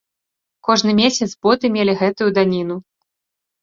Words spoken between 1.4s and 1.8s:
боты